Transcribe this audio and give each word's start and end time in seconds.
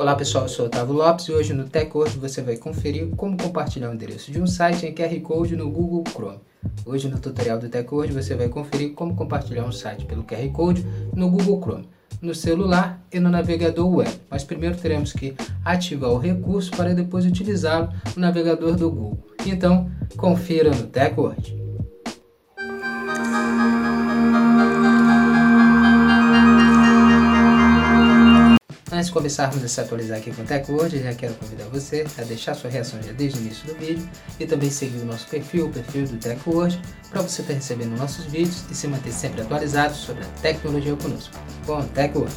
Olá 0.00 0.14
pessoal, 0.14 0.44
eu 0.44 0.48
sou 0.48 0.64
Otávio 0.64 0.94
Lopes 0.94 1.26
e 1.26 1.32
hoje 1.32 1.52
no 1.52 1.68
TechWord 1.68 2.18
você 2.18 2.40
vai 2.40 2.56
conferir 2.56 3.08
como 3.16 3.36
compartilhar 3.36 3.90
o 3.90 3.92
endereço 3.92 4.32
de 4.32 4.40
um 4.40 4.46
site 4.46 4.86
em 4.86 4.94
QR 4.94 5.14
Code 5.20 5.54
no 5.54 5.70
Google 5.70 6.02
Chrome. 6.10 6.40
Hoje 6.86 7.06
no 7.06 7.18
tutorial 7.18 7.58
do 7.58 7.68
TechWord 7.68 8.10
você 8.10 8.34
vai 8.34 8.48
conferir 8.48 8.94
como 8.94 9.14
compartilhar 9.14 9.62
um 9.62 9.70
site 9.70 10.06
pelo 10.06 10.24
QR 10.24 10.48
Code 10.54 10.86
no 11.14 11.28
Google 11.28 11.60
Chrome, 11.60 11.88
no 12.22 12.34
celular 12.34 13.04
e 13.12 13.20
no 13.20 13.28
navegador 13.28 13.94
web. 13.94 14.10
Mas 14.30 14.42
primeiro 14.42 14.74
teremos 14.74 15.12
que 15.12 15.34
ativar 15.62 16.12
o 16.12 16.18
recurso 16.18 16.70
para 16.70 16.94
depois 16.94 17.26
utilizá-lo 17.26 17.90
no 18.16 18.22
navegador 18.22 18.76
do 18.76 18.90
Google. 18.90 19.18
Então, 19.44 19.90
confira 20.16 20.70
no 20.70 20.86
TechWord. 20.86 21.60
Antes 29.00 29.08
de 29.08 29.14
começarmos 29.14 29.64
a 29.64 29.66
se 29.66 29.80
atualizar 29.80 30.18
aqui 30.18 30.30
com 30.30 30.42
o 30.42 30.44
TechWord, 30.44 31.02
já 31.02 31.14
quero 31.14 31.32
convidar 31.36 31.64
você 31.70 32.04
a 32.18 32.22
deixar 32.22 32.52
sua 32.52 32.68
reação 32.68 33.02
já 33.02 33.12
desde 33.12 33.38
o 33.38 33.40
início 33.40 33.66
do 33.66 33.74
vídeo 33.80 34.06
e 34.38 34.44
também 34.44 34.68
seguir 34.68 34.98
o 34.98 35.06
nosso 35.06 35.26
perfil, 35.26 35.68
o 35.68 35.72
perfil 35.72 36.06
do 36.06 36.18
TechWord, 36.18 36.78
para 37.08 37.22
você 37.22 37.40
estar 37.40 37.54
recebendo 37.54 37.96
nossos 37.96 38.26
vídeos 38.26 38.70
e 38.70 38.74
se 38.74 38.86
manter 38.86 39.10
sempre 39.10 39.40
atualizado 39.40 39.94
sobre 39.94 40.22
a 40.22 40.26
tecnologia 40.42 40.94
conosco. 40.96 41.34
Bom, 41.66 41.82
TechWord! 41.94 42.30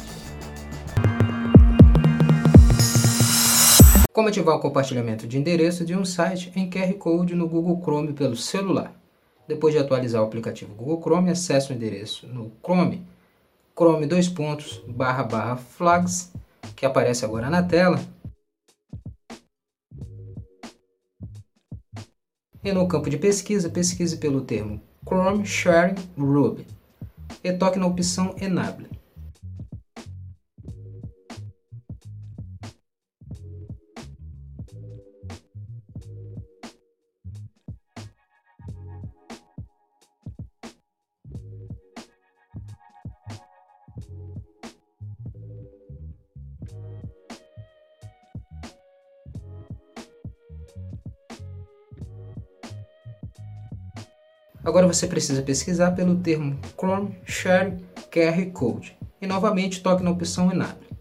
Como 4.10 4.28
ativar 4.28 4.56
o 4.56 4.60
compartilhamento 4.60 5.26
de 5.26 5.36
endereço 5.36 5.84
de 5.84 5.94
um 5.94 6.06
site 6.06 6.50
em 6.56 6.70
QR 6.70 6.94
Code 6.94 7.34
no 7.34 7.46
Google 7.46 7.78
Chrome 7.82 8.14
pelo 8.14 8.36
celular. 8.36 8.90
Depois 9.46 9.74
de 9.74 9.80
atualizar 9.80 10.22
o 10.22 10.24
aplicativo 10.24 10.72
Google 10.74 11.02
Chrome, 11.02 11.30
acesse 11.30 11.70
o 11.70 11.74
endereço 11.74 12.26
no 12.26 12.50
Chrome, 12.62 13.06
chrome 13.76 14.06
dois 14.06 14.30
pontos, 14.30 14.82
barra, 14.88 15.24
barra, 15.24 15.56
flags, 15.56 16.32
que 16.76 16.86
aparece 16.86 17.24
agora 17.24 17.50
na 17.50 17.62
tela. 17.62 18.00
E 22.62 22.72
no 22.72 22.88
campo 22.88 23.10
de 23.10 23.18
pesquisa, 23.18 23.68
pesquise 23.68 24.16
pelo 24.16 24.40
termo 24.40 24.80
Chrome 25.06 25.44
Sharing 25.44 25.96
Ruby 26.16 26.66
e 27.42 27.52
toque 27.52 27.78
na 27.78 27.86
opção 27.86 28.34
Enable. 28.40 28.88
Agora 54.64 54.86
você 54.86 55.06
precisa 55.06 55.42
pesquisar 55.42 55.90
pelo 55.92 56.16
termo 56.16 56.58
Chrome 56.78 57.18
Share 57.26 57.76
QR 58.10 58.50
Code 58.52 58.96
e 59.20 59.26
novamente 59.26 59.82
toque 59.82 60.02
na 60.02 60.10
opção 60.10 60.50
Enable. 60.50 60.93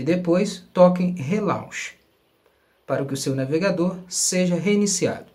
E 0.00 0.04
depois 0.04 0.64
toque 0.72 1.02
em 1.02 1.12
Relaunch, 1.14 1.94
para 2.86 3.04
que 3.04 3.12
o 3.12 3.16
seu 3.16 3.34
navegador 3.34 3.98
seja 4.08 4.54
reiniciado. 4.54 5.26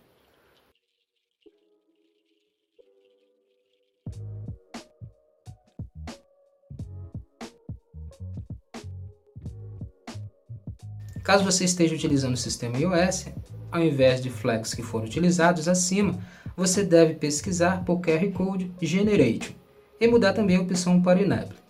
Caso 11.24 11.44
você 11.44 11.64
esteja 11.64 11.94
utilizando 11.94 12.34
o 12.34 12.38
sistema 12.38 12.78
iOS, 12.78 13.28
ao 13.72 13.84
invés 13.84 14.22
de 14.22 14.32
flags 14.32 14.74
que 14.74 14.82
foram 14.82 15.06
utilizados 15.06 15.68
acima, 15.68 16.20
você 16.58 16.84
deve 16.84 17.16
pesquisar 17.16 17.84
por 17.84 18.00
QR 18.00 18.32
Code 18.32 18.72
Generation 18.82 19.54
e 20.00 20.08
mudar 20.08 20.34
também 20.34 20.58
a 20.58 20.62
opção 20.62 21.02
para 21.02 21.22
Enable. 21.22 21.65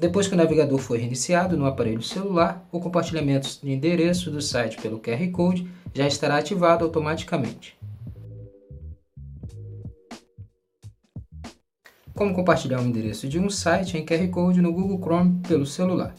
Depois 0.00 0.26
que 0.26 0.32
o 0.32 0.36
navegador 0.36 0.78
for 0.78 0.98
reiniciado 0.98 1.58
no 1.58 1.66
aparelho 1.66 2.02
celular, 2.02 2.66
o 2.72 2.80
compartilhamento 2.80 3.58
de 3.62 3.70
endereço 3.70 4.30
do 4.30 4.40
site 4.40 4.80
pelo 4.80 4.98
QR 4.98 5.30
Code 5.30 5.70
já 5.92 6.06
estará 6.06 6.38
ativado 6.38 6.82
automaticamente. 6.86 7.78
Como 12.14 12.32
compartilhar 12.32 12.80
o 12.80 12.86
endereço 12.86 13.28
de 13.28 13.38
um 13.38 13.50
site 13.50 13.98
em 13.98 14.06
QR 14.06 14.26
Code 14.30 14.62
no 14.62 14.72
Google 14.72 14.98
Chrome 14.98 15.38
pelo 15.46 15.66
celular. 15.66 16.14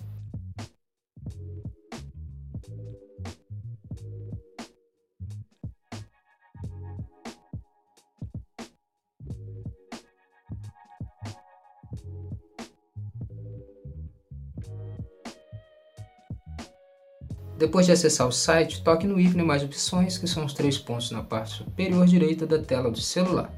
Depois 17.62 17.86
de 17.86 17.92
acessar 17.92 18.28
o 18.28 18.32
site, 18.32 18.82
toque 18.82 19.06
no 19.06 19.20
ícone 19.20 19.44
mais 19.44 19.62
opções, 19.62 20.18
que 20.18 20.26
são 20.26 20.44
os 20.44 20.52
três 20.52 20.80
pontos 20.80 21.12
na 21.12 21.22
parte 21.22 21.58
superior 21.58 22.08
direita 22.08 22.48
da 22.48 22.58
tela 22.58 22.90
do 22.90 23.00
celular. 23.00 23.54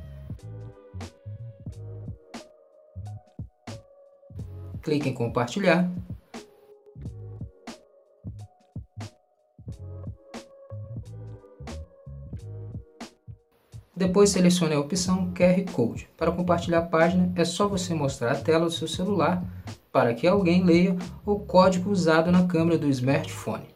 Clique 4.81 5.07
em 5.07 5.13
compartilhar. 5.13 5.89
Depois 13.95 14.31
selecione 14.31 14.73
a 14.73 14.81
opção 14.81 15.31
QR 15.33 15.63
Code. 15.71 16.09
Para 16.17 16.33
compartilhar 16.33 16.79
a 16.79 16.81
página, 16.81 17.31
é 17.37 17.45
só 17.45 17.69
você 17.69 17.93
mostrar 17.93 18.33
a 18.33 18.41
tela 18.41 18.65
do 18.65 18.71
seu 18.71 18.89
celular 18.89 19.41
para 19.93 20.13
que 20.13 20.27
alguém 20.27 20.61
leia 20.61 20.93
o 21.25 21.39
código 21.39 21.89
usado 21.89 22.33
na 22.33 22.45
câmera 22.45 22.77
do 22.77 22.89
smartphone. 22.89 23.72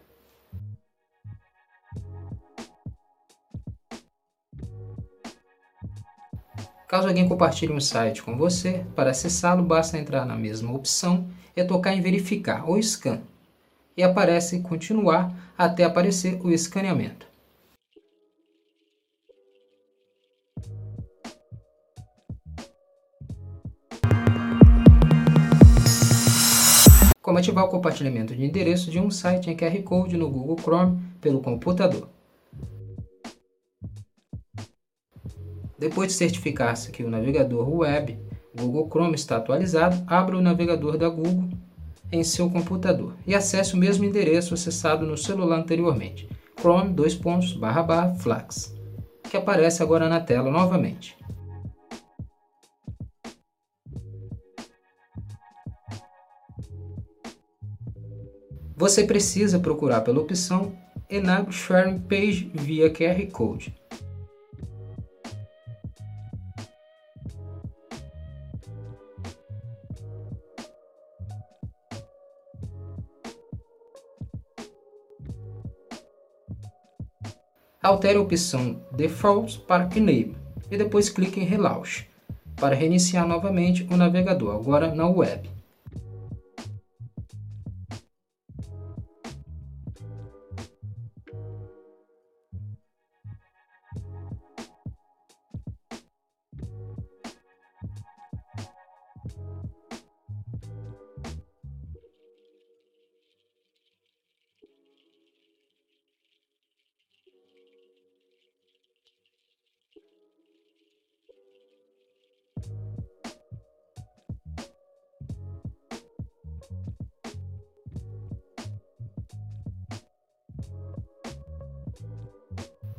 Caso 6.88 7.06
alguém 7.06 7.28
compartilhe 7.28 7.74
um 7.74 7.82
site 7.82 8.24
com 8.24 8.38
você, 8.38 8.86
para 8.96 9.12
acessá-lo 9.12 9.62
basta 9.62 9.98
entrar 9.98 10.26
na 10.26 10.38
mesma 10.38 10.74
opção 10.74 11.28
e 11.54 11.62
tocar 11.62 11.94
em 11.94 12.00
verificar 12.00 12.64
ou 12.66 12.82
scan. 12.82 13.20
E 13.98 14.02
aparece 14.02 14.62
continuar 14.62 15.36
até 15.58 15.84
aparecer 15.84 16.40
o 16.42 16.50
escaneamento. 16.50 17.28
Como 27.22 27.38
ativar 27.38 27.66
o 27.66 27.70
compartilhamento 27.70 28.34
de 28.34 28.46
endereço 28.46 28.90
de 28.90 28.98
um 28.98 29.12
site 29.12 29.50
em 29.50 29.58
QR 29.58 29.84
Code 29.84 30.16
no 30.16 30.30
Google 30.30 30.56
Chrome 30.58 31.02
pelo 31.20 31.42
computador. 31.42 32.17
Depois 35.78 36.08
de 36.08 36.14
certificar-se 36.14 36.92
que 36.92 37.04
o 37.04 37.10
navegador 37.10 37.70
web 37.70 38.18
Google 38.60 38.90
Chrome 38.90 39.16
está 39.16 39.38
atualizado, 39.38 40.04
abra 40.08 40.36
o 40.36 40.42
navegador 40.42 40.98
da 40.98 41.08
Google 41.08 41.50
em 42.12 42.24
seu 42.24 42.50
computador 42.50 43.14
e 43.28 43.36
acesse 43.36 43.76
o 43.76 43.78
mesmo 43.78 44.04
endereço 44.04 44.54
acessado 44.54 45.06
no 45.06 45.18
celular 45.18 45.60
anteriormente, 45.60 46.28
chrome 46.60 46.96
flags, 48.20 48.76
que 49.30 49.38
aparece 49.38 49.84
agora 49.84 50.10
na 50.10 50.20
tela 50.20 50.50
novamente. 50.50 51.16
Você 58.76 59.04
precisa 59.04 59.60
procurar 59.60 60.02
pela 60.02 60.20
opção 60.20 60.74
Enable 61.10 61.52
Sharing 61.52 62.00
Page 62.00 62.52
via 62.54 62.90
QR 62.90 63.26
Code 63.32 63.76
Altere 77.82 78.18
a 78.18 78.22
opção 78.22 78.82
Default 78.92 79.60
para 79.60 79.88
Enable 79.96 80.36
e 80.72 80.78
depois 80.78 81.10
clique 81.10 81.40
em 81.40 81.44
Relaunch 81.44 82.10
para 82.56 82.76
reiniciar 82.76 83.28
novamente 83.28 83.88
o 83.92 83.96
navegador, 83.96 84.56
agora 84.56 84.94
na 84.94 85.08
web. 85.08 85.48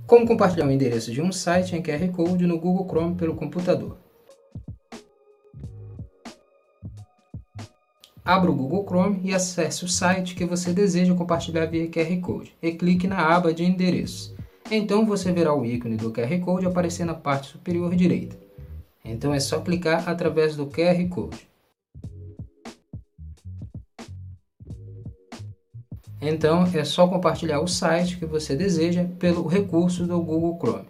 Como 0.09 0.27
compartilhar 0.27 0.67
o 0.67 0.71
endereço 0.71 1.13
de 1.13 1.21
um 1.21 1.31
site 1.31 1.77
em 1.77 1.83
QR 1.83 2.11
Code 2.11 2.47
no 2.47 2.59
Google 2.59 2.87
Chrome 2.89 3.15
pelo 3.15 3.35
computador. 3.35 3.99
Abra 8.25 8.51
o 8.51 8.55
Google 8.55 8.87
Chrome 8.87 9.21
e 9.23 9.35
acesse 9.35 9.85
o 9.85 9.89
site 9.89 10.35
que 10.35 10.47
você 10.47 10.73
deseja 10.73 11.15
compartilhar 11.15 11.67
via 11.67 11.87
QR 11.91 12.21
Code 12.23 12.57
e 12.63 12.73
clique 12.73 13.07
na 13.07 13.19
aba 13.19 13.53
de 13.53 13.65
endereços. 13.65 14.35
Então 14.71 15.05
você 15.05 15.31
verá 15.31 15.53
o 15.53 15.63
ícone 15.63 15.99
do 15.99 16.11
QR 16.11 16.41
Code 16.43 16.65
aparecer 16.65 17.05
na 17.05 17.15
parte 17.15 17.49
superior 17.49 17.95
direita. 17.95 18.35
Então 19.05 19.35
é 19.35 19.41
só 19.41 19.61
clicar 19.61 20.09
através 20.09 20.57
do 20.57 20.69
QR 20.69 21.07
Code. 21.11 21.48
Então 26.21 26.65
é 26.75 26.85
só 26.85 27.07
compartilhar 27.07 27.61
o 27.61 27.69
site 27.69 28.17
que 28.17 28.27
você 28.27 28.57
deseja 28.57 29.05
pelo 29.19 29.47
recurso 29.47 30.05
do 30.05 30.21
Google 30.21 30.59
Chrome. 30.59 30.89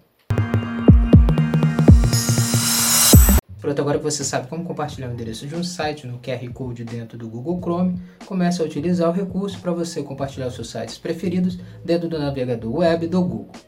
Pronto, 3.60 3.82
agora 3.82 3.98
que 3.98 4.04
você 4.04 4.24
sabe 4.24 4.48
como 4.48 4.64
compartilhar 4.64 5.08
o 5.08 5.12
endereço 5.12 5.46
de 5.46 5.54
um 5.54 5.62
site 5.62 6.06
no 6.06 6.18
QR 6.18 6.50
Code 6.54 6.84
dentro 6.84 7.18
do 7.18 7.28
Google 7.28 7.60
Chrome, 7.60 8.00
comece 8.24 8.62
a 8.62 8.64
utilizar 8.64 9.10
o 9.10 9.12
recurso 9.12 9.60
para 9.60 9.72
você 9.72 10.02
compartilhar 10.02 10.46
os 10.46 10.54
seus 10.54 10.70
sites 10.70 10.96
preferidos 10.96 11.58
dentro 11.84 12.08
do 12.08 12.18
navegador 12.18 12.76
web 12.76 13.06
do 13.06 13.20
Google. 13.20 13.67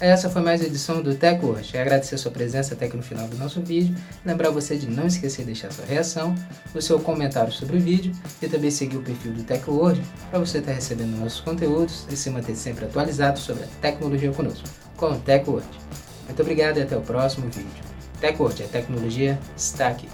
Essa 0.00 0.30
foi 0.30 0.42
mais 0.42 0.60
uma 0.60 0.68
edição 0.68 1.02
do 1.02 1.12
Tech 1.12 1.44
Hoje. 1.44 1.76
Agradecer 1.76 2.14
a 2.14 2.18
sua 2.18 2.30
presença 2.30 2.72
até 2.72 2.86
aqui 2.86 2.96
no 2.96 3.02
final 3.02 3.26
do 3.26 3.36
nosso 3.36 3.60
vídeo. 3.60 3.96
Lembrar 4.24 4.50
você 4.50 4.76
de 4.76 4.88
não 4.88 5.08
esquecer 5.08 5.42
de 5.42 5.46
deixar 5.46 5.72
sua 5.72 5.84
reação, 5.84 6.36
o 6.72 6.80
seu 6.80 7.00
comentário 7.00 7.52
sobre 7.52 7.78
o 7.78 7.80
vídeo 7.80 8.12
e 8.40 8.46
também 8.46 8.70
seguir 8.70 8.96
o 8.96 9.02
perfil 9.02 9.32
do 9.32 9.42
Tech 9.42 9.68
Hoje 9.68 10.00
para 10.30 10.38
você 10.38 10.58
estar 10.58 10.70
recebendo 10.70 11.18
nossos 11.18 11.40
conteúdos 11.40 12.06
e 12.08 12.16
se 12.16 12.30
manter 12.30 12.54
sempre 12.54 12.84
atualizado 12.84 13.40
sobre 13.40 13.64
a 13.64 13.66
tecnologia 13.80 14.30
conosco, 14.30 14.68
com 14.96 15.10
o 15.10 15.18
Tech 15.18 15.50
Hoje. 15.50 15.66
Muito 16.26 16.42
obrigado 16.42 16.78
e 16.78 16.82
até 16.82 16.96
o 16.96 17.02
próximo 17.02 17.50
vídeo. 17.50 17.84
Tech 18.20 18.40
Hoje, 18.40 18.62
a 18.62 18.68
tecnologia 18.68 19.36
está 19.56 19.88
aqui. 19.88 20.08